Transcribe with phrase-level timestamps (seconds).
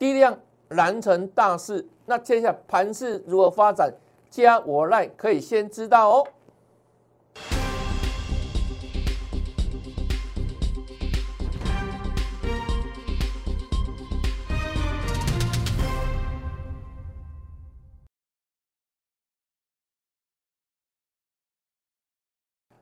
[0.00, 0.34] 低量
[0.70, 1.86] 难成大事。
[2.06, 3.92] 那接下来盘势如何发展，
[4.30, 6.26] 加我赖可以先知道哦。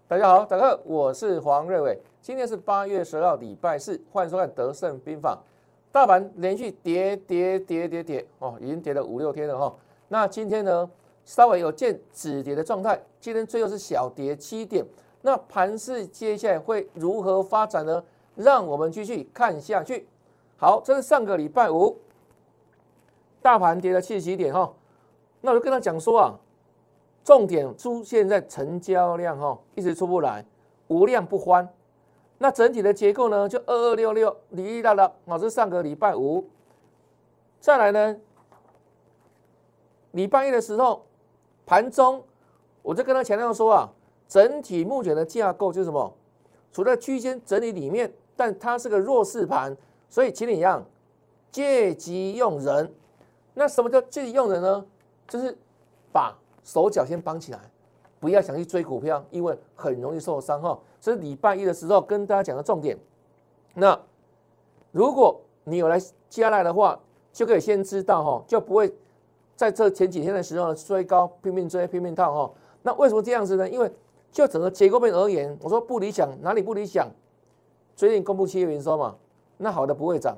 [0.06, 2.00] 大家好，大家好，我是黄瑞伟。
[2.22, 5.36] 今天是八月十号，礼拜四，欢迎收看《德胜兵法》。
[5.98, 9.74] 大盘连续跌跌跌跌跌哦，已经跌了五六天了哈。
[10.06, 10.88] 那今天呢，
[11.24, 13.02] 稍微有见止跌的状态。
[13.20, 14.86] 今天最后是小跌七点。
[15.22, 18.00] 那盘势接下来会如何发展呢？
[18.36, 20.06] 让我们继续看下去。
[20.56, 21.98] 好，这是上个礼拜五，
[23.42, 24.72] 大盘跌了七十几点哈。
[25.40, 26.38] 那我就跟他讲说啊。
[27.24, 30.46] 重点出现在成交量哈，一直出不来，
[30.86, 31.68] 无量不欢。
[32.38, 36.48] 那整体的结构呢，就二二六六，你遇到了，哦，是上个礼拜五。
[37.60, 38.16] 再来呢，
[40.12, 41.04] 礼拜一的时候，
[41.66, 42.22] 盘中
[42.82, 43.90] 我就跟他强调说啊，
[44.28, 46.14] 整体目前的架构就是什么，
[46.72, 49.76] 处在区间整理里面，但它是个弱势盘，
[50.08, 50.84] 所以请你一样
[51.50, 52.94] 借机用人。
[53.54, 54.86] 那什么叫借机用人呢？
[55.26, 55.58] 就是
[56.12, 57.58] 把手脚先绑起来，
[58.20, 60.78] 不要想去追股票，因为很容易受伤哈。
[61.00, 62.98] 这是礼拜一的时候跟大家讲的重点。
[63.74, 63.98] 那
[64.90, 66.98] 如果你有来接下来的话，
[67.32, 68.92] 就可以先知道哈，就不会
[69.54, 72.52] 在这前几天的时候追高拼命追拼命套哈。
[72.82, 73.68] 那为什么这样子呢？
[73.68, 73.90] 因为
[74.32, 77.08] 就整个结构面而言，我说不理想，哪里不理想？
[77.94, 79.16] 最近公布企业营收嘛，
[79.56, 80.36] 那好的不会涨，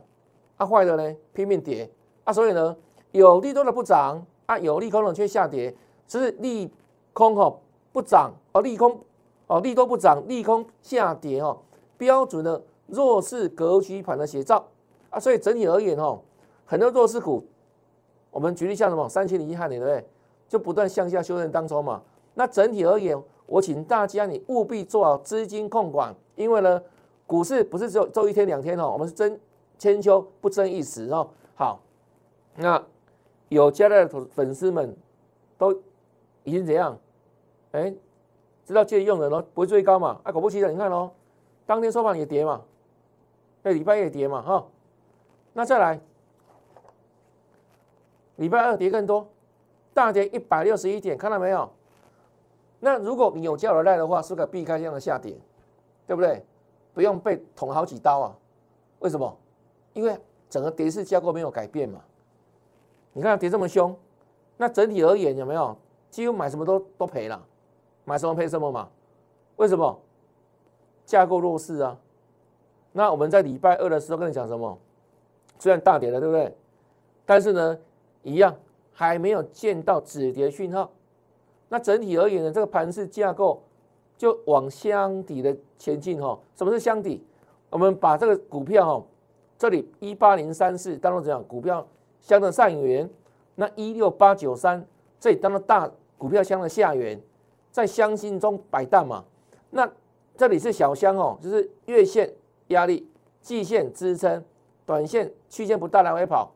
[0.56, 1.90] 啊坏的呢拼命跌
[2.24, 2.76] 啊，所以呢
[3.12, 5.74] 有利多的不涨啊，有利空的却下跌。
[6.08, 6.68] 是利
[7.12, 7.56] 空哈
[7.92, 8.98] 不涨哦，利空
[9.46, 11.58] 哦，利多不涨，利空下跌哦，
[11.96, 14.64] 标准的弱势格局盘的写照
[15.10, 16.20] 啊，所以整体而言哦，
[16.64, 17.44] 很多弱势股，
[18.30, 20.04] 我们举例像什么三千零一汉，对不对？
[20.48, 22.02] 就不断向下修正当中嘛。
[22.34, 26.82] 那整体而言，我请大家你务必做好资金控管，因为呢，
[27.26, 29.38] 股市不是只有周一天两天哦，我们是争
[29.78, 31.28] 千秋不争一时哦。
[31.54, 31.80] 好，
[32.56, 32.82] 那
[33.48, 34.96] 有加的粉丝们
[35.58, 35.76] 都。
[36.42, 36.98] 已经怎样？
[37.72, 37.94] 哎，
[38.64, 40.20] 知道借用的咯，不会最高嘛？
[40.24, 41.10] 啊，果不其然，你看哦，
[41.66, 42.62] 当天收盘也跌嘛，
[43.62, 44.66] 哎，礼拜也跌嘛，哈。
[45.52, 46.00] 那再来，
[48.36, 49.28] 礼拜二跌更多，
[49.94, 51.70] 大跌一百六十一点，看到没有？
[52.80, 55.36] 那如果你有交流带的话，是不是可以避开这样的下跌，
[56.06, 56.44] 对不对？
[56.94, 58.36] 不用被捅好几刀啊？
[58.98, 59.36] 为什么？
[59.92, 62.00] 因为整个跌势架构没有改变嘛。
[63.12, 63.96] 你看跌这么凶，
[64.56, 65.76] 那整体而言有没有？
[66.10, 67.40] 几乎买什么都都赔了，
[68.10, 68.88] 买什么配什么嘛？
[69.54, 69.96] 为什么？
[71.06, 71.96] 架构弱势啊。
[72.90, 74.76] 那我们在礼拜二的时候跟你讲什么？
[75.60, 76.52] 虽然大跌了，对不对？
[77.24, 77.78] 但是呢，
[78.24, 78.52] 一样
[78.92, 80.90] 还没有见到止跌讯号。
[81.68, 83.62] 那整体而言呢，这个盘势架构
[84.18, 86.36] 就往箱底的前进哈。
[86.56, 87.24] 什么是箱底？
[87.70, 89.06] 我们把这个股票哈，
[89.56, 91.44] 这里一八零三四当中怎样？
[91.44, 91.86] 股票
[92.20, 93.08] 箱的上缘，
[93.54, 94.84] 那一六八九三
[95.20, 95.88] 这里当做大。
[96.18, 97.18] 股票箱的下缘，
[97.70, 99.24] 在箱心中摆荡嘛？
[99.70, 99.88] 那
[100.36, 102.32] 这里是小箱哦，就是月线
[102.68, 103.08] 压力、
[103.40, 104.44] 季线支撑、
[104.84, 106.52] 短线区间不大来回跑。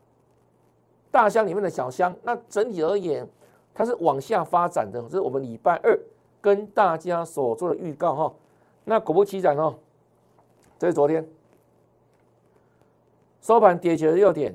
[1.11, 3.29] 大箱里面的小箱，那整体而言，
[3.73, 5.01] 它是往下发展的。
[5.03, 5.97] 这是我们礼拜二
[6.41, 8.35] 跟大家所做的预告哈。
[8.85, 9.75] 那果不其然哦，
[10.79, 11.25] 这是昨天
[13.41, 14.53] 收盘跌九十六点，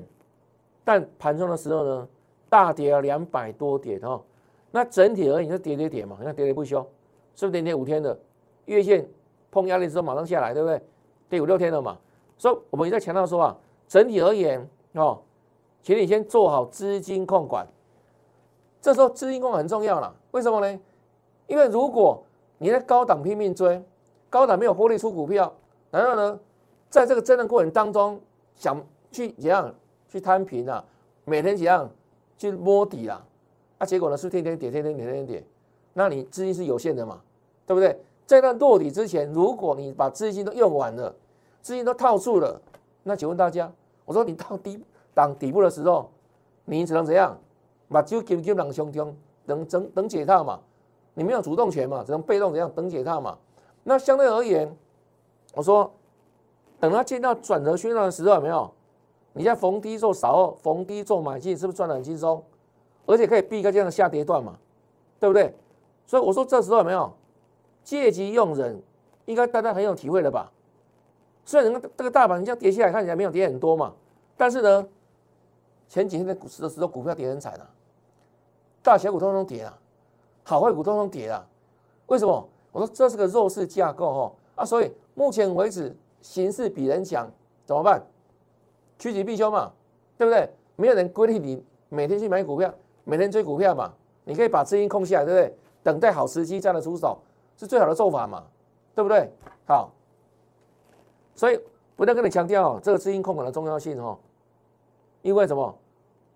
[0.84, 2.08] 但盘中的时候呢，
[2.50, 4.20] 大跌了两百多点哦。
[4.70, 6.80] 那整体而言是跌跌跌嘛，你看跌跌不休，
[7.34, 8.18] 是不是跌跌五天的
[8.66, 9.08] 月线
[9.50, 10.80] 碰压力之后马上下来，对不对？
[11.28, 11.98] 跌五六天了嘛，
[12.38, 13.56] 所以我们也在强调说啊，
[13.88, 15.20] 整体而言哦，
[15.82, 17.66] 请你先做好资金控管。
[18.80, 20.80] 这时候资金控管很重要了，为什么呢？
[21.46, 22.22] 因为如果
[22.58, 23.82] 你在高档拼命追，
[24.28, 25.52] 高档没有获利出股票，
[25.90, 26.40] 然后呢，
[26.88, 28.20] 在这个震荡过程当中
[28.54, 29.74] 想去怎样
[30.08, 30.84] 去摊平啊，
[31.24, 31.90] 每天怎样
[32.38, 33.26] 去摸底啊？
[33.80, 34.16] 那结果呢？
[34.16, 35.44] 是天天跌，天天跌，天天跌。
[35.94, 37.18] 那你资金是有限的嘛？
[37.66, 37.98] 对不对？
[38.26, 41.12] 在那落底之前，如果你把资金都用完了，
[41.62, 42.60] 资金都套住了，
[43.02, 43.72] 那请问大家，
[44.04, 44.78] 我说你到低
[45.14, 46.10] 档底部的时候，
[46.66, 47.36] 你只能怎样？
[47.88, 49.16] 把就紧紧冷胸胸，
[49.46, 50.60] 等等等解套嘛。
[51.14, 53.36] 你没有主动权嘛，只能被动怎样等解套嘛。
[53.82, 54.70] 那相对而言，
[55.54, 55.90] 我说
[56.78, 58.70] 等它见到转折讯号的时候，有没有？
[59.32, 62.44] 你在逢低做少，逢低做买进，是不是赚的很轻松？
[63.06, 64.58] 而且可以避开这样的下跌段嘛，
[65.18, 65.54] 对不对？
[66.06, 67.12] 所以我说这时候有没有
[67.82, 68.82] 借机用人，
[69.26, 70.50] 应该大家很有体会了吧？
[71.44, 73.94] 虽然这个这个大盘这样跌下来看起来没有跌很多嘛，
[74.36, 74.88] 但是呢，
[75.88, 77.70] 前几天的股市的时候，股票跌很惨啊，
[78.82, 79.78] 大小股通通跌啊，
[80.42, 81.46] 好坏股通通跌啊。
[82.06, 82.48] 为什么？
[82.72, 87.28] 我说这是个弱势架构哦啊，所以目前为止形势比人强，
[87.64, 88.00] 怎么办？
[88.98, 89.72] 趋吉避凶嘛，
[90.16, 90.48] 对不对？
[90.76, 92.72] 没有人规定你每天去买股票，
[93.04, 93.92] 每天追股票嘛，
[94.24, 95.56] 你可以把资金空下来，对不对？
[95.82, 97.18] 等待好时机再来出手，
[97.56, 98.44] 是最好的做法嘛，
[98.94, 99.30] 对不对？
[99.66, 99.90] 好，
[101.34, 101.60] 所以
[101.96, 104.18] 不断跟你强调这个资金控管的重要性哦，
[105.22, 105.74] 因为什么？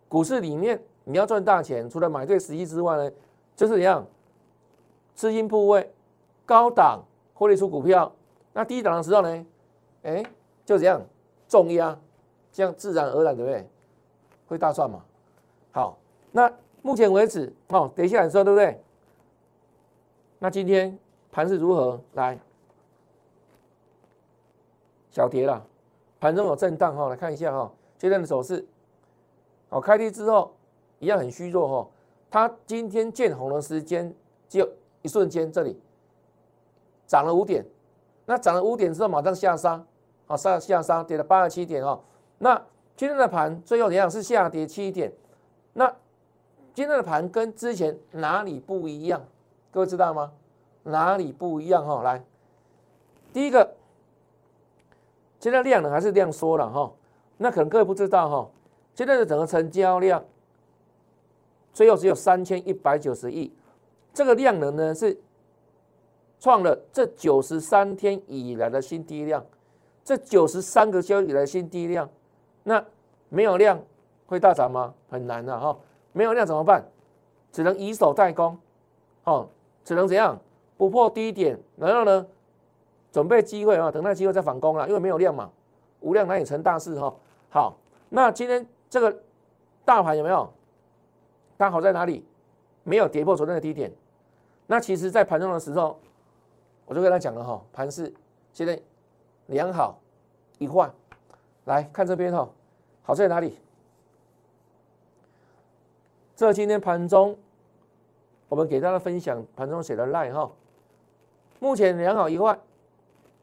[0.08, 3.10] 股市里面你要赚大钱，除了买对时机之外呢，
[3.56, 4.06] 就是怎样？
[5.14, 5.92] 资金部位
[6.44, 7.02] 高档
[7.32, 8.10] 获利出股票，
[8.52, 9.46] 那低档的时候呢？
[10.02, 10.24] 哎，
[10.64, 11.00] 就这样
[11.48, 11.98] 重压，
[12.52, 13.68] 这样自然而然对不对？
[14.46, 15.02] 会大赚嘛？
[15.72, 15.96] 好，
[16.36, 16.52] 那
[16.82, 18.82] 目前为止哦，等一下你说对不对？
[20.40, 20.98] 那今天
[21.30, 22.00] 盘是如何？
[22.14, 22.36] 来，
[25.10, 25.64] 小跌了，
[26.18, 28.66] 盘中有震荡哈，来看一下哈，今天的走势。
[29.68, 30.52] 好，开低之后
[30.98, 31.90] 一样很虚弱哈，
[32.28, 34.12] 它今天见红的时间
[34.48, 34.68] 就
[35.02, 35.80] 一瞬间，这里
[37.06, 37.64] 涨了五点，
[38.26, 39.80] 那涨了五点之后马上下杀，
[40.26, 42.00] 好下下杀跌了八十七点哦，
[42.38, 42.60] 那
[42.96, 44.10] 今天的盘最后一样？
[44.10, 45.12] 是下跌七点，
[45.74, 45.94] 那
[46.74, 49.24] 今天的盘跟之前哪里不一样？
[49.70, 50.32] 各位知道吗？
[50.82, 52.02] 哪里不一样哈？
[52.02, 52.22] 来，
[53.32, 53.74] 第一个，
[55.38, 56.92] 现在量呢还是量缩了哈？
[57.36, 58.50] 那可能各位不知道哈，
[58.92, 60.24] 现在的整个成交量
[61.72, 63.52] 最后只有三千一百九十亿，
[64.12, 65.16] 这个量能呢是
[66.40, 69.46] 创了这九十三天以来的新低量，
[70.04, 72.10] 这九十三个交易以来新低量，
[72.64, 72.84] 那
[73.28, 73.80] 没有量
[74.26, 74.92] 会大涨吗？
[75.08, 75.78] 很难的哈，
[76.14, 76.82] 没有量怎么办？
[77.52, 78.58] 只能以守代攻，
[79.24, 79.50] 哦。
[79.84, 80.40] 只能怎样
[80.78, 82.26] 不破低点，然后呢，
[83.12, 85.50] 准备机会啊，等待机会再反攻了，因为没有量嘛，
[86.00, 87.14] 无量难以成大事哈。
[87.50, 87.76] 好，
[88.08, 89.14] 那今天这个
[89.84, 90.50] 大盘有没有？
[91.58, 92.26] 它好在哪里？
[92.82, 93.92] 没有跌破昨天的低点。
[94.66, 96.00] 那其实，在盘中的时候，
[96.86, 98.10] 我就跟他讲了哈，盘势
[98.54, 98.80] 现在
[99.48, 99.98] 良好
[100.56, 100.90] 一换，
[101.66, 102.48] 来看这边哈，
[103.02, 103.58] 好在哪里？
[106.36, 107.36] 这今天盘中。
[108.46, 110.48] 我们给大家分享盘中写的赖哈，
[111.58, 112.56] 目前良好一坏，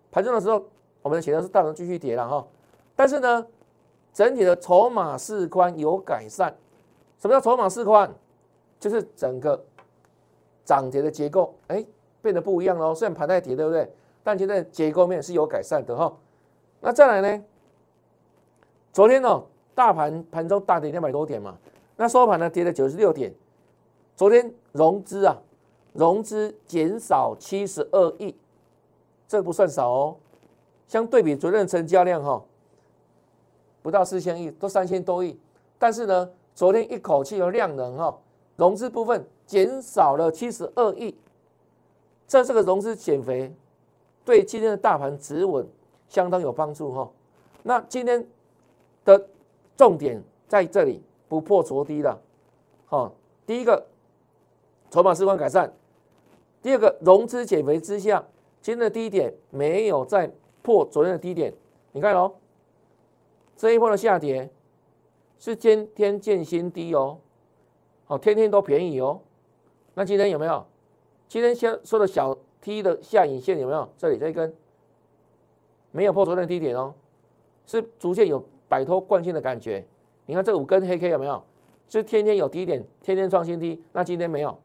[0.10, 0.64] 盘中的时候
[1.02, 2.48] 我们写的是大盘继续跌了哈，
[2.96, 3.46] 但是呢，
[4.14, 6.56] 整体的筹码势宽有改善。
[7.18, 8.10] 什么叫筹码势宽？
[8.80, 9.62] 就是整个
[10.64, 11.86] 涨跌的结构哎
[12.22, 12.96] 变得不一样喽。
[12.96, 13.92] 虽然盘在跌，对不对？
[14.24, 16.16] 但现在结构面是有改善的哈。
[16.80, 17.44] 那再来呢？
[18.94, 19.44] 昨天呢，
[19.76, 21.58] 大盘盘中大跌两百多点嘛，
[22.02, 23.32] 那收盘呢跌了九十六点。
[24.16, 25.38] 昨天融资啊，
[25.94, 28.36] 融资减少七十二亿，
[29.28, 30.16] 这不算少哦。
[30.88, 32.44] 相对比昨天的成交量哈，
[33.84, 35.40] 不到四千亿，都三千多亿。
[35.78, 38.18] 但是呢，昨天一口气的量能哈，
[38.56, 41.16] 融资部分减少了七十二亿，
[42.28, 43.54] 这这个融资减肥，
[44.26, 45.68] 对今天的大盘止稳
[46.10, 47.12] 相当有帮助哈。
[47.62, 48.28] 那今天
[49.06, 49.24] 的
[49.78, 52.22] 重点在这里，不破昨低了，
[52.88, 53.10] 哈，
[53.46, 53.88] 第一个。
[54.90, 55.72] 筹码释放改善，
[56.62, 58.22] 第二个融资减肥之下，
[58.62, 60.30] 今天的低点没有再
[60.62, 61.54] 破昨天的低点。
[61.94, 62.34] 你看哦，
[63.56, 64.50] 这一波的下跌
[65.40, 67.20] 是天天见新低哦，
[68.04, 69.22] 好，天天都便宜哦。
[69.94, 70.66] 那今天有没有？
[71.30, 73.88] 今天先说的小 T 的下影线有没有？
[73.98, 74.54] 这里这一根
[75.92, 76.94] 没有破昨天的低点哦，
[77.66, 79.88] 是逐渐有摆脱惯性的感觉。
[80.26, 81.42] 你看这五根黑 K 有没有？
[81.90, 83.84] 是天天有低点，天天创新低。
[83.92, 84.58] 那今天没有。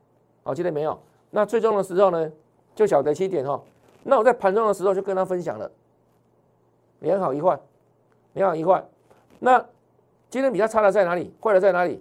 [0.44, 0.96] 哦，今天没有。
[1.30, 2.30] 那最终的时候呢，
[2.74, 3.60] 就晓得七点哈。
[4.04, 5.68] 那我在盘中的时候就跟他分享了，
[7.00, 7.58] 良好一坏，
[8.34, 8.84] 良好一坏。
[9.40, 9.58] 那
[10.30, 11.34] 今天比较差的在哪里？
[11.42, 12.00] 坏的在哪里？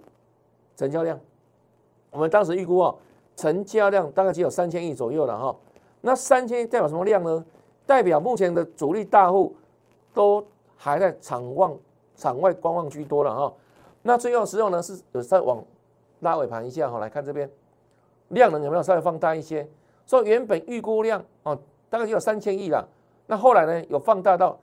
[0.76, 1.18] 成交量。
[2.12, 2.96] 我们当时预估哦，
[3.34, 5.56] 成交量大概只有三千亿左右了哈。
[6.02, 7.44] 那三千亿代表什么量呢？
[7.84, 9.56] 代表目前的主力大户
[10.14, 10.46] 都
[10.76, 11.76] 还在场望
[12.16, 13.54] 场外观望居多了哈。
[14.02, 15.62] 那最后时候呢，是有在往
[16.20, 17.48] 拉尾盘一下哈，来看这边。
[18.30, 19.68] 量能有没有稍微放大一些？
[20.04, 21.56] 说原本预估量哦，
[21.88, 22.88] 大概就有三千亿了。
[23.26, 24.58] 那后来呢，有放大到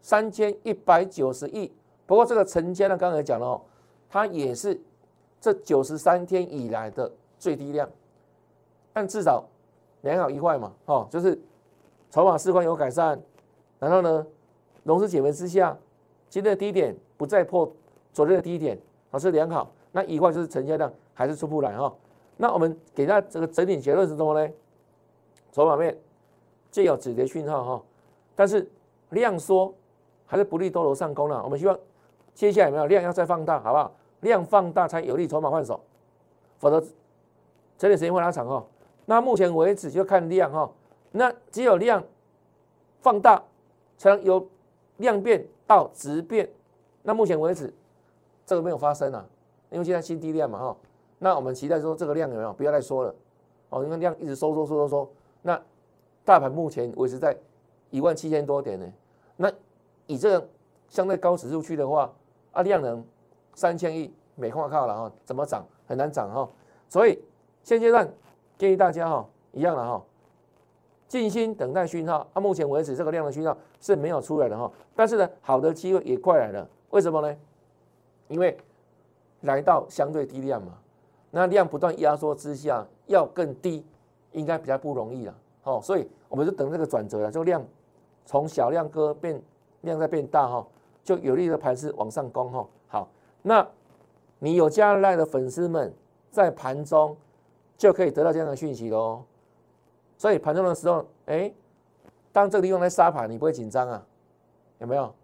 [0.00, 1.72] 三千一百九十亿。
[2.06, 3.60] 不过这个成交量刚才讲了哦，
[4.08, 4.80] 它也是
[5.40, 7.88] 这九十三天以来的最低量。
[8.92, 9.44] 但至少
[10.02, 11.40] 良好一坏嘛，哦，就是
[12.10, 13.20] 筹码市况有改善，
[13.78, 14.26] 然后呢，
[14.82, 15.76] 融资减肥之下，
[16.30, 17.70] 今天的低点不再破
[18.12, 18.78] 昨天的低点，
[19.10, 19.70] 哦是良好。
[19.92, 21.92] 那一块就是成交量还是出不来哈。
[22.36, 24.52] 那我们给他这个整体结论是什么呢？
[25.52, 25.98] 筹码面
[26.70, 27.82] 既有止跌讯号哈，
[28.36, 28.70] 但是
[29.08, 29.74] 量缩
[30.24, 31.42] 还是不利多头上攻了。
[31.42, 31.76] 我们希望
[32.32, 33.92] 接下来有没有量要再放大，好不好？
[34.20, 35.80] 量放大才有利筹码换手，
[36.58, 36.80] 否则
[37.76, 38.64] 整理时间会拉长哦。
[39.06, 40.70] 那目前为止就看量哈，
[41.10, 42.04] 那只有量
[43.00, 43.42] 放大
[43.98, 44.48] 才能有
[44.98, 46.50] 量变到质变。
[47.04, 47.72] 那目前为止
[48.44, 49.24] 这个没有发生啊，
[49.70, 50.76] 因为现在新低量嘛哈。
[51.20, 53.14] 那我们期待说这个量有没有不要再说了
[53.68, 55.10] 哦，因为量一直收收收收收。
[55.42, 55.62] 那
[56.24, 57.36] 大盘目前维持在
[57.90, 58.92] 一万七千多点呢，
[59.36, 59.52] 那
[60.08, 60.48] 以这个
[60.88, 62.12] 相对高指数区的话，
[62.50, 63.04] 啊量能
[63.54, 66.50] 三千亿没话靠了哈，怎么涨很难涨哈。
[66.88, 67.16] 所以
[67.62, 68.12] 现阶段
[68.58, 70.02] 建议大家哈一样的哈，
[71.10, 72.24] 静心等待讯号。
[72.32, 77.36] 啊，目前为止这个量的讯号是没有出来的哈，但是呢好的机会也快来了，为什么呢？
[78.28, 78.56] 因为
[79.40, 80.78] 来到相对低量嘛。
[81.32, 83.84] 那量不断压缩之下，要更低，
[84.30, 85.34] 应该比较不容易了。
[85.64, 87.60] 哦，所以我们就等这个转折了，这个量
[88.24, 89.42] 从小量哥变
[89.80, 90.64] 量在变大哈，
[91.02, 92.66] 就有利的盘势往上攻哈。
[92.86, 93.08] 好，
[93.42, 93.66] 那
[94.38, 95.92] 你有加赖的粉丝们
[96.30, 97.16] 在盘中
[97.76, 99.24] 就可以得到这样的讯息喽。
[100.20, 101.50] 所以盘中的时候，哎，
[102.30, 104.06] 当这个地方在杀盘，你不会紧张啊？
[104.76, 105.14] 有没有？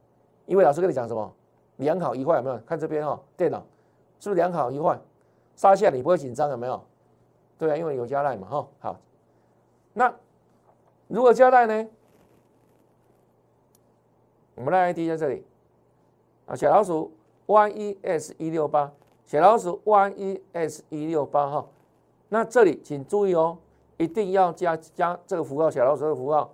[0.47, 1.31] 因为老师跟你讲什么？
[1.77, 2.57] 良好一坏有没有？
[2.61, 3.59] 看这边哈，电脑
[4.19, 4.99] 是不是良好一坏？
[5.55, 6.83] 杀下你不会紧张有没有？
[7.59, 8.67] 对啊，因为有加赖嘛哈。
[8.79, 8.97] 好，
[9.93, 10.15] 那
[11.09, 11.91] 如果加赖呢？
[14.55, 15.45] 我们的 ID 在这里
[16.47, 17.13] 啊，小老鼠
[17.47, 18.91] YES 一六八，
[19.27, 21.67] 小老鼠 YES 一六八哈。
[22.31, 23.59] 那这里请注意哦，
[23.97, 26.53] 一定要加加这个符号，小老鼠的符号。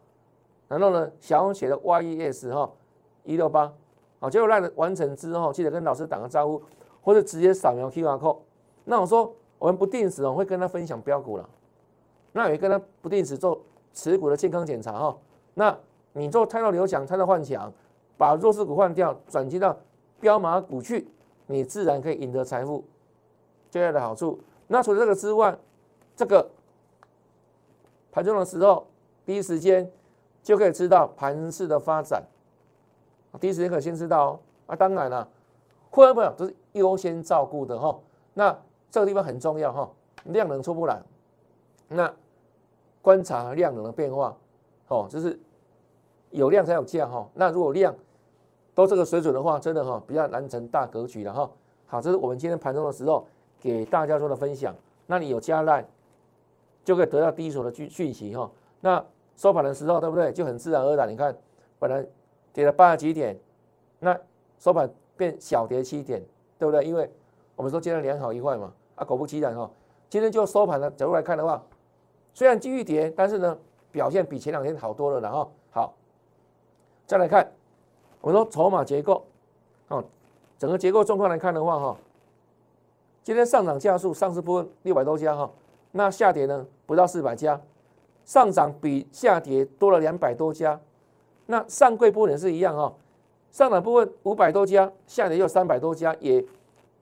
[0.68, 2.70] 然后呢，小写的 YES 哈
[3.24, 3.72] 一六八，
[4.20, 6.62] 好，结果赖的完成之后，记得跟老师打个招呼，
[7.02, 8.38] 或者直接扫描 QR code。
[8.84, 11.48] 那我说，我们不定时哦，会跟他分享标股了。
[12.32, 13.60] 那也跟他不定时做
[13.92, 15.16] 持股的健康检查哈。
[15.54, 15.76] 那
[16.14, 17.70] 你做太多流强、太多换强，
[18.16, 19.76] 把弱势股换掉，转接到
[20.18, 21.06] 标马股去，
[21.46, 22.82] 你自然可以赢得财富。
[23.70, 24.40] 最大的好处。
[24.68, 25.54] 那除了这个之外，
[26.16, 26.50] 这个
[28.12, 28.86] 盘中的时候，
[29.26, 29.90] 第一时间
[30.42, 32.22] 就可以知道盘势的发展。
[33.40, 34.38] 第一时间可以先知道哦。
[34.66, 35.26] 啊，当然了，
[35.90, 37.98] 会员朋友都是优先照顾的哈。
[38.34, 38.56] 那
[38.90, 39.90] 这个地方很重要哈，
[40.24, 41.02] 量能出不来，
[41.88, 42.12] 那
[43.00, 44.36] 观察量能的变化，
[44.88, 45.38] 哦，就是
[46.30, 47.28] 有量才有价哈。
[47.34, 47.94] 那如果量
[48.74, 51.50] 都这个水准的话，真的哈比较难成大格局了哈。
[51.86, 53.26] 好，这是我们今天盘中的时候
[53.60, 54.74] 给大家做的分享。
[55.06, 55.84] 那你有加赖，
[56.84, 58.50] 就可以得到第一手的讯讯息哈。
[58.80, 59.04] 那
[59.36, 60.32] 收盘的时候，对不对？
[60.32, 61.36] 就很自然而然，你看
[61.78, 62.04] 本来
[62.52, 63.38] 跌了八十几点，
[63.98, 64.18] 那
[64.58, 66.22] 收盘变小跌七点，
[66.58, 66.84] 对不对？
[66.84, 67.10] 因为
[67.56, 68.72] 我们说今天良好一坏嘛。
[68.94, 69.70] 啊，果不其然哈，
[70.10, 71.62] 今天就收盘的角度来看的话，
[72.34, 73.58] 虽然继续跌，但是呢，
[73.90, 75.18] 表现比前两天好多了。
[75.18, 75.94] 然后好，
[77.06, 77.50] 再来看，
[78.20, 79.24] 我们说筹码结构，
[79.88, 80.04] 哦，
[80.58, 81.96] 整个结构状况来看的话哈，
[83.22, 85.50] 今天上涨加速，上市部分六百多家哈，
[85.92, 86.66] 那下跌呢？
[86.84, 87.60] 不到四百家，
[88.24, 90.80] 上涨比下跌多了两百多家，
[91.46, 92.92] 那上柜部分也是一样哈，
[93.50, 96.44] 上涨部分五百多家，下跌又三百多家，也。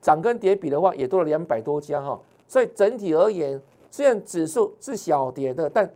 [0.03, 2.19] 涨跟跌比的话，也多了两百多家哈，
[2.49, 5.93] 所以整体而言，虽然指数是小跌的，但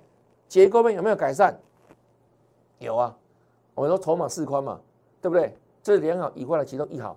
[0.47, 1.59] 结构面有没有改善？
[2.81, 3.17] 有啊，
[3.75, 4.79] 我们说筹码四宽嘛，
[5.23, 5.57] 对不对？
[5.83, 7.17] 这是良好以外的其中一好，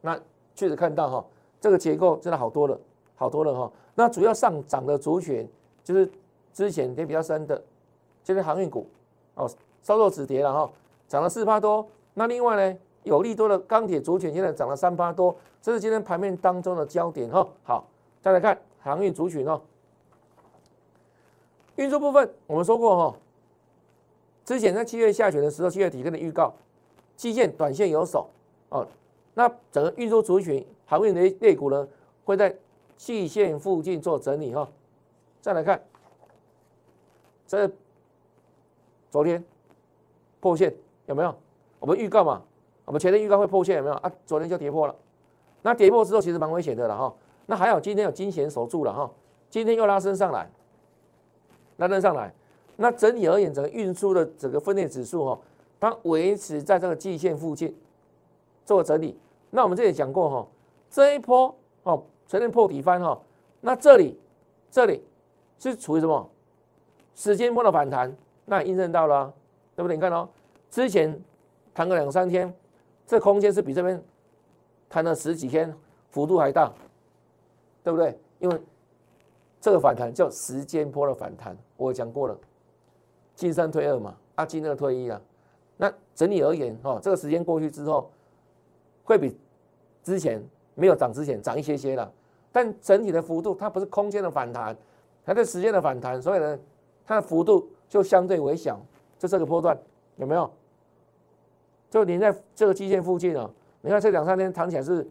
[0.00, 0.18] 那
[0.56, 1.24] 确实看到哈，
[1.60, 2.76] 这个结构真的好多了，
[3.16, 3.72] 好多了哈。
[3.94, 5.48] 那主要上涨的族群
[5.82, 6.10] 就是
[6.52, 7.62] 之前跌比较深的，
[8.22, 8.86] 就是航运股
[9.34, 9.48] 哦，
[9.82, 10.70] 稍作止跌了哈，
[11.08, 11.86] 涨了四趴多。
[12.14, 12.78] 那另外呢？
[13.04, 17.46] 有利多的钢铁族群现在涨了三八多，这是今天盘面当中的焦点哈。
[17.62, 17.86] 好，
[18.22, 19.60] 再来看航运族群哦。
[21.76, 23.18] 运输部分我们说过哈，
[24.42, 26.50] 之前在七月下旬的时候，七月底跟你预告，
[27.14, 28.30] 基建短线有手
[28.70, 28.86] 哦。
[29.34, 31.86] 那整个运输族群航运的类股呢，
[32.24, 32.56] 会在
[32.96, 34.68] 季线附近做整理哈。
[35.40, 35.82] 再来看，
[37.46, 37.70] 这
[39.10, 39.44] 昨天
[40.40, 40.74] 破线
[41.06, 41.34] 有没有？
[41.78, 42.42] 我们预告嘛。
[42.86, 44.12] 我们前天预告会破线有没有啊？
[44.26, 44.94] 昨天就跌破了，
[45.62, 47.14] 那跌破之后其实蛮危险的了哈。
[47.46, 49.10] 那还好今天有金钱守住了哈，
[49.48, 50.50] 今天又拉升上来，
[51.78, 52.30] 拉升上来。
[52.76, 55.40] 那整体而言，整个运输的整个分类指数哈，
[55.80, 57.74] 它维持在这个季线附近
[58.66, 59.18] 做整理。
[59.48, 60.46] 那我们这里讲过哈，
[60.90, 63.20] 这一波哦承认破底翻哈，
[63.60, 64.18] 那这里
[64.70, 65.02] 这里
[65.58, 66.30] 是处于什么
[67.14, 68.14] 时间波的反弹？
[68.44, 69.32] 那印证到了，
[69.76, 69.96] 对不对？
[69.96, 70.28] 你看哦，
[70.70, 71.18] 之前
[71.72, 72.54] 弹个两三天。
[73.06, 74.02] 这空间是比这边
[74.88, 75.70] 弹了十几天
[76.08, 76.72] 幅度还大，
[77.82, 78.18] 对不对？
[78.38, 78.58] 因为
[79.60, 82.34] 这个反弹叫时间波的反弹，我讲过了，
[83.34, 85.20] 进三退二嘛，啊进二退一啊。
[85.76, 88.10] 那整体而言，哈，这个时间过去之后，
[89.04, 89.38] 会比
[90.02, 90.42] 之前
[90.74, 92.12] 没有涨之前涨一些些了，
[92.50, 94.76] 但整体的幅度它不是空间的反弹，
[95.24, 96.58] 它是时间的反弹，所以呢，
[97.04, 98.80] 它的幅度就相对微小，
[99.18, 99.78] 就这个波段
[100.16, 100.50] 有没有？
[101.90, 103.50] 就连在这个基线附近啊，
[103.80, 105.08] 你看这两三天弹起来是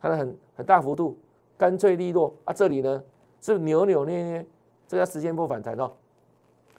[0.00, 1.16] 它的很很大幅度，
[1.56, 3.02] 干脆利落啊，这里呢
[3.40, 4.46] 是扭扭捏捏，
[4.86, 5.92] 这个时间波反弹哦，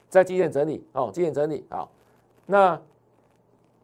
[0.10, 1.90] 在基线整理哦，基线整理好，
[2.46, 2.80] 那。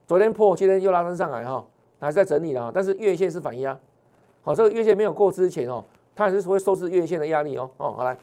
[0.07, 1.65] 昨天破，今天又拉升上来哈，
[2.05, 3.77] 还是在整理了，但是月线是反压，
[4.43, 5.83] 好，这个月线没有过之前哦，
[6.15, 8.15] 它还是会受制月线的压力哦，哦，好来，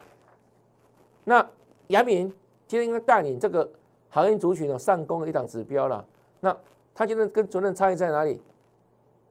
[1.25, 1.45] 那
[1.89, 2.33] 杨明
[2.69, 3.69] 今天应该带领这个
[4.09, 6.05] 行业族群呢上攻的一档指标了，
[6.39, 6.57] 那
[6.95, 8.41] 它今天跟昨天差异在哪里？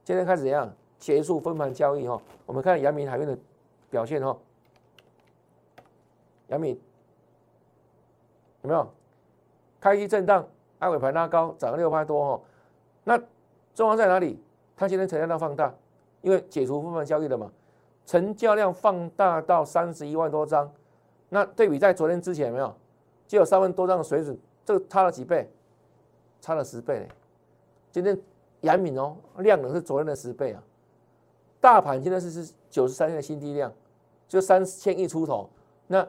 [0.04, 2.20] 今天开始怎样结束分盘交易哈？
[2.44, 3.38] 我们看阳明海运的
[3.88, 4.36] 表现哈，
[6.48, 6.78] 阳明
[8.60, 8.86] 有没有
[9.80, 10.46] 开机震荡？
[10.78, 12.40] 大尾盘拉高，涨了六块多哦。
[13.04, 13.16] 那
[13.74, 14.38] 重要在哪里？
[14.76, 15.72] 它今天成交量放大，
[16.20, 17.50] 因为解除部分交易了嘛，
[18.04, 20.70] 成交量放大到三十一万多张。
[21.28, 22.74] 那对比在昨天之前有没有？
[23.26, 25.50] 就有三万多张的水准，这个差了几倍？
[26.40, 27.08] 差了十倍。
[27.90, 28.18] 今天
[28.60, 30.62] 阳敏哦，量能是昨天的十倍啊。
[31.60, 33.72] 大盘现在是是九十三天的新低量，
[34.28, 35.48] 就三千亿出头。
[35.86, 36.06] 那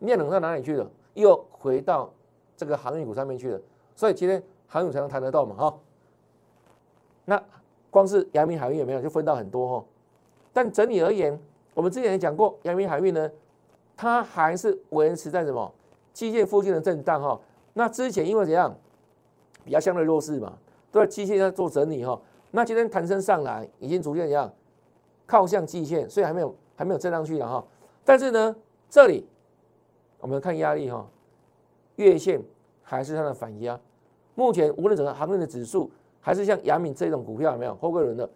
[0.00, 0.90] 量能到哪里去了？
[1.12, 2.12] 又回到
[2.56, 3.60] 这个航运股上面去了。
[3.94, 5.78] 所以今天航运才能谈得到嘛，哈。
[7.24, 7.42] 那
[7.90, 9.86] 光是阳明海运有没有就分到很多哈？
[10.52, 11.38] 但整体而言，
[11.74, 13.30] 我们之前也讲过，阳明海运呢，
[13.96, 15.72] 它还是维持在什么
[16.12, 17.40] 基线附近的震荡哈。
[17.72, 18.74] 那之前因为怎样
[19.64, 20.52] 比较相对弱势嘛，
[20.90, 22.20] 都在基线在做整理哈。
[22.50, 24.52] 那今天弹升上来，已经逐渐怎样
[25.26, 27.64] 靠向基线，所以还没有还没有震上去了哈。
[28.04, 28.54] 但是呢，
[28.88, 29.26] 这里
[30.18, 31.06] 我们看压力哈，
[31.96, 32.42] 月线。
[32.86, 33.80] 还是它的反压，
[34.34, 35.90] 目前无论整个行业的指数，
[36.24, 38.26] 还是像雅敏这种股票，有没有后贵轮的，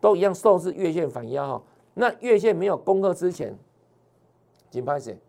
[0.00, 1.62] 都一样受是月线反压哈。
[1.92, 3.54] 那月线没有攻克之前，
[4.70, 5.20] 紧拍线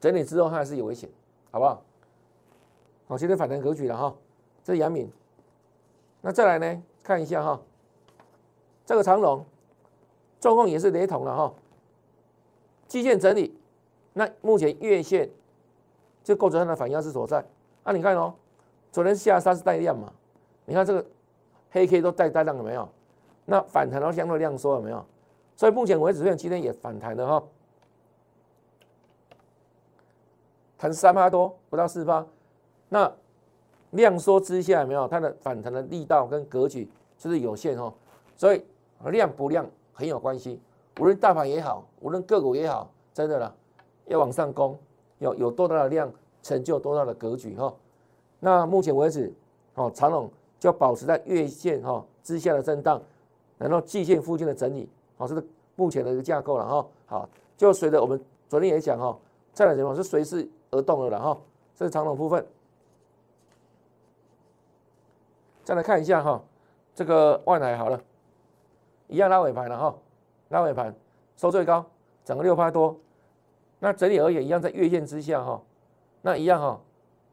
[0.00, 1.10] 整理之后，它还是有危险，
[1.50, 1.82] 好不好？
[3.06, 4.16] 好，现在反弹格局了哈。
[4.64, 5.12] 这是亚敏，
[6.22, 6.82] 那再来呢？
[7.02, 7.60] 看一下哈，
[8.86, 9.44] 这个长龙
[10.40, 11.52] 状况也是雷同了哈。
[12.88, 13.54] 基线整理，
[14.14, 15.28] 那目前月线
[16.24, 17.44] 就构成它的反压之所在。
[17.84, 18.32] 那你看哦，
[18.90, 20.10] 昨天下杀是带量嘛？
[20.64, 21.04] 你看这个
[21.70, 22.88] 黑 K 都带带量了没有？
[23.44, 25.04] 那反弹到相对量缩了没有？
[25.56, 27.42] 所以目前为止，今天也反弹了哈，
[30.78, 32.26] 弹三八多，不到四八。
[32.88, 33.12] 那
[33.90, 35.06] 量缩之下有没有？
[35.08, 37.92] 它的反弹的力道跟格局就是有限哦。
[38.36, 38.64] 所以
[39.06, 40.60] 量不量很有关系。
[40.98, 43.54] 无论大盘也好，无论个股也好，真的啦，
[44.06, 44.78] 要往上攻，
[45.18, 46.12] 有有多大的量？
[46.42, 47.70] 成就多大的格局哈？
[48.38, 49.30] 那目前为止，
[49.74, 53.02] 哦，长龙就保持在月线哈之下的震荡，
[53.58, 55.44] 然后季线附近的整理，好，这是
[55.74, 56.86] 目前的一个架构了哈。
[57.06, 59.18] 好，就随着我们昨天也讲哈，
[59.54, 61.36] 这两情况是随势而动的了哈。
[61.74, 62.46] 这是长龙部分，
[65.64, 66.42] 再来看一下哈，
[66.94, 67.98] 这个万海好了，
[69.08, 69.96] 一样拉尾盘了哈，
[70.50, 70.94] 拉尾盘
[71.38, 71.86] 收最高，
[72.22, 72.94] 涨个六块多，
[73.78, 75.58] 那整体而言一样在月线之下哈。
[76.20, 76.78] 那一样哈，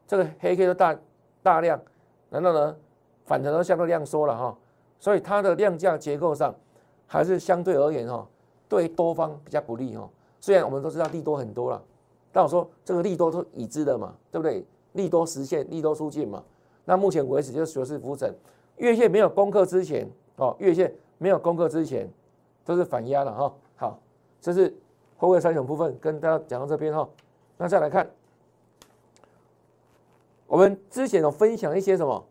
[0.06, 0.98] 这个黑 K 的大
[1.42, 1.78] 大量，
[2.30, 2.74] 难道呢
[3.28, 4.56] 反弹都相对量缩了哈？
[4.98, 6.54] 所以它的量价结构上
[7.06, 8.26] 还是相对而言哈，
[8.70, 10.08] 对多方比较不利哈。
[10.40, 11.82] 虽然我们都知道利多很多了，
[12.32, 14.64] 但我说这个利多都已知的嘛，对不对？
[14.94, 16.42] 利多实现，利多出尽嘛。
[16.86, 18.34] 那目前为止就是随势浮沉，
[18.78, 22.10] 月线没有攻克之前哦，月线没有攻克之前
[22.64, 23.54] 都是反压了哈。
[23.76, 24.00] 好，
[24.40, 24.74] 这是
[25.18, 27.06] 后位三种部分跟大家讲到这边哈。
[27.58, 28.10] 那再来看。
[30.46, 32.24] 我们之前有分享一些什么，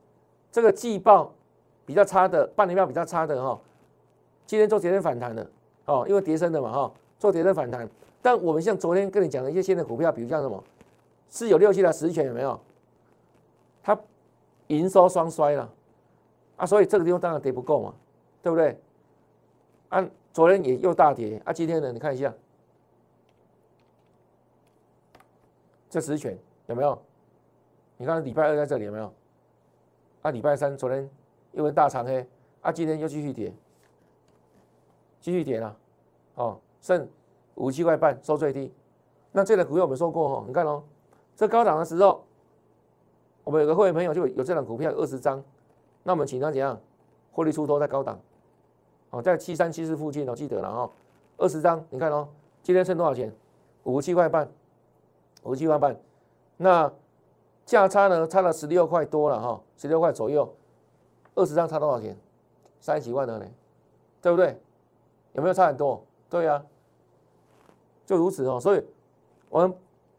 [0.57, 1.31] 这个季报
[1.85, 3.61] 比较差的，半年报比较差的哈，
[4.47, 5.47] 今天做跌升反弹的
[5.85, 7.87] 哦，因为跌升的嘛哈，做跌升反弹。
[8.23, 10.63] 但我们像昨天跟你讲的一些新的股票，比如像什么，
[11.29, 12.59] 是有六七的实权有没有？
[13.83, 13.95] 它
[14.65, 15.71] 营收双衰了
[16.55, 17.93] 啊，所以这个地方当然跌不够嘛，
[18.41, 18.75] 对不对？
[19.89, 22.33] 啊，昨天也又大跌啊，今天呢，你看一下，
[25.87, 26.99] 这实权有没有？
[27.97, 29.13] 你看礼拜二在这里有没有？
[30.27, 31.09] 啊，礼拜三昨天
[31.53, 32.27] 又跟大长黑，
[32.59, 33.53] 啊，今天又继续跌，
[35.21, 35.77] 继续跌了，
[36.35, 37.07] 哦，剩
[37.55, 38.73] 五七块半收最低。
[39.31, 40.83] 那这类股票我们说过哈，你看哦，
[41.33, 42.25] 这高档的时候，
[43.45, 45.41] 我们有个会员朋友就有这档股票二十张，
[46.03, 46.77] 那我们请他怎样
[47.31, 48.19] 获利出脱在高档，
[49.11, 50.91] 哦，在七三七四附近哦，记得了哈，
[51.37, 52.27] 二十张，你看哦，
[52.61, 53.33] 今天剩多少钱？
[53.83, 54.51] 五七块半，
[55.43, 55.97] 五七块半，
[56.57, 56.91] 那。
[57.67, 60.55] 价差呢，差了十六块多了哈，十六块左右，
[61.35, 62.17] 二十张差多少钱？
[62.79, 63.37] 三十几万呢，
[64.21, 64.57] 对不对？
[65.33, 66.01] 有没有差很多？
[66.29, 66.63] 对呀，
[68.05, 68.57] 就如此哦。
[68.57, 68.81] 所以，
[69.49, 69.75] 我们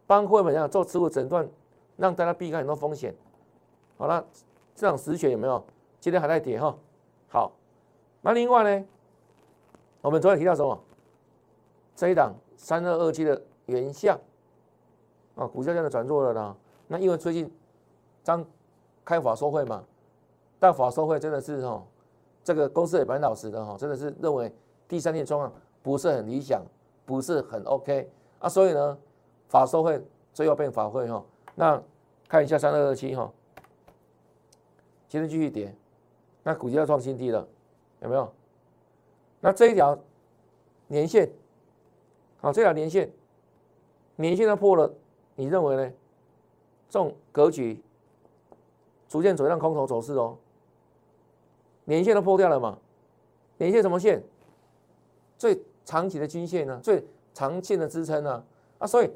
[0.07, 1.49] 帮会员样做持股诊断，
[1.97, 3.15] 让大家避开很多风险。
[3.97, 4.23] 好了，
[4.75, 5.65] 这场实权有没有？
[6.01, 6.77] 今天还在跌哈。
[7.31, 7.53] 好，
[8.21, 8.87] 那另外呢，
[10.03, 10.79] 我们昨天提到什么？
[11.97, 14.21] 这一档三二二七的原相
[15.35, 16.55] 啊，股价现在转弱了呢。
[16.89, 17.49] 那因为最近
[18.25, 18.45] 刚
[19.05, 19.85] 开法收会嘛，
[20.59, 21.87] 但法收会真的是哈，
[22.43, 24.53] 这个公司也蛮老实的哈，真的是认为
[24.89, 26.63] 第三天状况不是很理想，
[27.05, 28.99] 不是很 OK 啊，所以呢，
[29.49, 31.25] 法收会最后变法会哈。
[31.55, 31.83] 那
[32.27, 33.31] 看一下三二二七哈，
[35.09, 35.75] 今天继续跌。
[36.43, 37.47] 那股价要创新低了，
[38.01, 38.33] 有没有？
[39.41, 39.99] 那这一条
[40.87, 41.31] 年线，
[42.41, 43.11] 好，这条年线，
[44.17, 44.91] 年线都破了，
[45.35, 45.93] 你认为呢？
[46.89, 47.81] 这种格局
[49.09, 50.37] 逐渐走向空头走势哦。
[51.85, 52.79] 年线都破掉了嘛？
[53.57, 54.23] 年线什么线？
[55.37, 56.79] 最长期的均线呢？
[56.83, 58.43] 最长线的支撑呢？
[58.79, 59.11] 啊，所以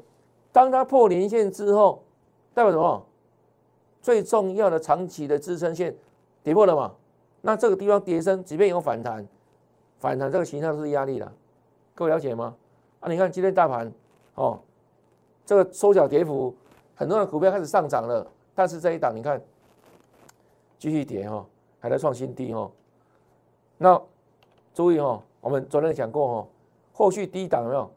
[0.51, 2.03] 当它破年线之后，
[2.53, 3.05] 代表什么？
[4.01, 5.95] 最重要的长期的支撑线
[6.43, 6.93] 跌破了嘛？
[7.41, 9.27] 那这个地方跌升，即便有反弹，
[9.99, 11.31] 反弹这个形象是压力了，
[11.93, 12.55] 各位了解吗？
[12.99, 13.91] 啊，你看今天大盘
[14.35, 14.59] 哦，
[15.45, 16.55] 这个收小跌幅，
[16.95, 19.41] 很多的股票开始上涨了，但是这一档你看
[20.77, 21.45] 继续跌哈，
[21.79, 22.69] 还在创新低哈。
[23.77, 24.01] 那
[24.73, 26.47] 注意哈，我们昨天讲过哈，
[26.93, 27.89] 后续低档有没有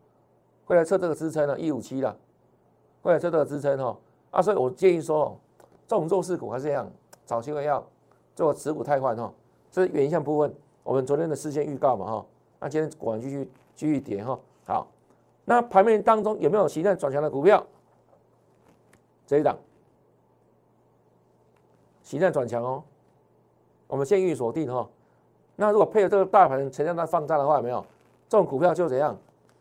[0.64, 1.58] 会来测这个支撑呢？
[1.58, 2.16] 一五七了，
[3.02, 3.96] 会来测这个支撑哈。
[4.30, 5.38] 啊，所以我建议说，
[5.86, 6.90] 这种弱势股还是这样，
[7.24, 7.84] 找机会要。
[8.34, 9.32] 做持股太快哈，
[9.70, 10.54] 这是原项部分。
[10.82, 12.26] 我们昨天的事先预告嘛哈，
[12.60, 14.38] 那今天果然继续继续跌哈。
[14.66, 14.86] 好，
[15.46, 17.66] 那盘面当中有没有形态转强的股票？
[19.26, 19.58] 这一档
[22.02, 22.82] 形态转强哦，
[23.88, 24.88] 我们现预锁定哈。
[25.56, 27.84] 那如果配合这个大盘成交量放大的话，有没有
[28.28, 29.18] 这种股票就怎样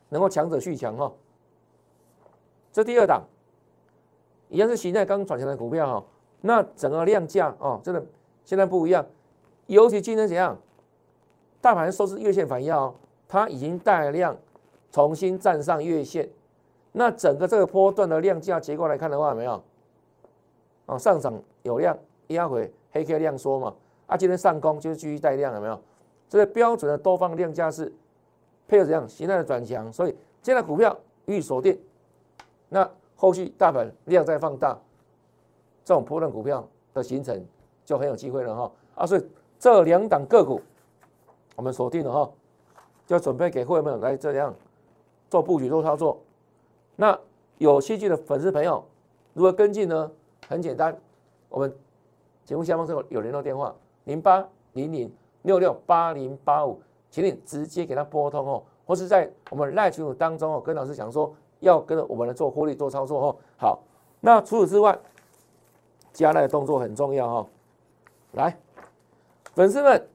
[0.09, 1.11] 能够强者续强哈？
[2.71, 3.23] 这第二档
[4.49, 6.05] 一样是形态刚转强的股票哈，
[6.41, 8.05] 那整个量价哦，真的。
[8.43, 9.03] 现在不一样，
[9.65, 10.55] 尤其今天怎样？
[11.61, 12.93] 大盘收是月线反压，
[13.27, 14.37] 它已经带量
[14.91, 16.29] 重新站上月线。
[16.97, 19.61] 那整个这个波段的量价结构来看的话，有没有？
[20.85, 23.75] 啊，上涨有量，压回黑 K 量缩嘛。
[24.07, 25.77] 啊，今天上攻就是继续带量，有没有？
[26.29, 27.91] 这个标准的多方量价是
[28.67, 31.77] 配合怎样形态的转强，所以现在股票预锁定。
[32.69, 34.77] 那后续大盘量再放大，
[35.83, 37.45] 这种波段股票的形成。
[37.83, 39.05] 就很有机会了哈啊！
[39.05, 39.23] 所以
[39.59, 40.59] 这两档个股
[41.55, 42.31] 我们锁定了哈，
[43.05, 44.51] 就准备给会员们来这样
[45.29, 46.19] 做布局、做操作。
[46.95, 47.19] 那
[47.57, 48.85] 有兴趣的粉丝朋友
[49.33, 50.11] 如何跟进呢？
[50.47, 50.95] 很简单，
[51.49, 51.75] 我们
[52.43, 56.79] 节目下方是有联络电话零八零零六六八零八五，
[57.09, 63.35] 请你直接给他拨通哦，或是在我们赖群组当中哦，跟老师讲说要跟着我们来做获利、做操作哦。
[63.57, 63.83] 好，
[64.19, 64.97] 那除此之外，
[66.13, 67.49] 加赖的动作很重要哈。
[68.33, 68.57] 来，
[69.53, 70.07] 粉丝们，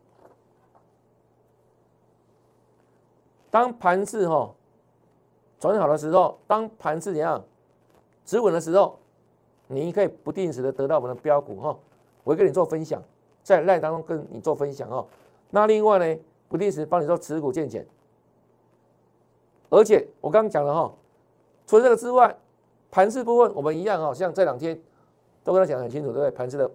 [3.50, 4.54] 当盘市哈
[5.60, 7.40] 转好的时候，当盘势怎样
[8.24, 8.98] 止稳的时候，
[9.68, 11.78] 你可以不定时的得到我们的标股哈，
[12.24, 13.00] 我会跟你做分享，
[13.44, 15.06] 在赖当中跟你做分享哦。
[15.50, 17.86] 那另外呢，不定时帮你做持股见减，
[19.68, 20.92] 而且我刚刚讲了哈，
[21.66, 22.36] 除了这个之外，
[22.90, 24.80] 盘势部分我们一样哈，像这两天
[25.44, 26.30] 都跟他讲的很清楚，对不对？
[26.30, 26.70] 盘势的。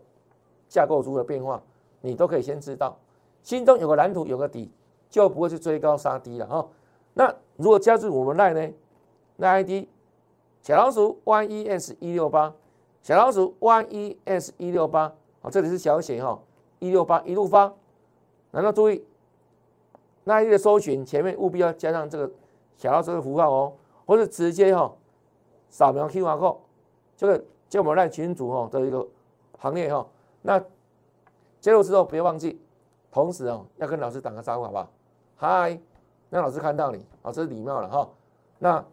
[0.68, 1.62] 架构如何变化，
[2.02, 2.98] 你都可以先知道，
[3.44, 4.72] 心中有个蓝图，有个底，
[5.12, 6.68] 就不会去追高杀低了哈。
[7.16, 8.74] 那如果加入我们赖呢？
[9.38, 9.88] 那 ID
[10.62, 12.54] 小老鼠 YES 一六八，
[13.02, 16.40] 小老鼠 YES 一六八，好，这里是小写哈，
[16.80, 17.74] 一六八一路发。
[18.52, 19.04] 难道注意，
[20.24, 22.32] 那 ID 的搜寻前面务必要加上这个
[22.78, 23.74] 小老鼠的符号哦，
[24.06, 24.94] 或者直接哈
[25.70, 26.58] 扫描 QR code，
[27.18, 29.06] 这个就我们赖群组哈的一个
[29.58, 30.06] 行列哈。
[30.42, 30.64] 那
[31.60, 32.62] 接入之后，别忘记，
[33.12, 34.90] 同时哦，要跟老师打个招呼，好不好？
[35.36, 35.80] 嗨，
[36.30, 38.10] 让老师看到你，哦，这是礼貌了哈。
[38.60, 38.84] 那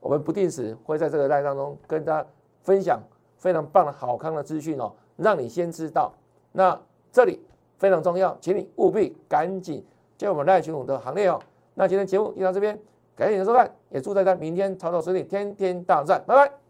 [0.00, 2.28] 我们不定时会在这个赖当中跟大家
[2.62, 3.00] 分享
[3.36, 6.12] 非常棒的好康的资讯哦，让你先知道。
[6.52, 6.78] 那
[7.12, 7.40] 这里
[7.78, 9.84] 非常重要，请你务必赶紧
[10.16, 11.40] 进入我们赖群组的行列哦。
[11.74, 12.78] 那今天节目就到这边，
[13.14, 16.69] 感谢你的收看，也祝大家明天操作顺利，天天大赚，拜拜。